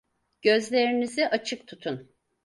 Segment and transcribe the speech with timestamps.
[0.41, 2.11] Gözlerinizi açık tutun.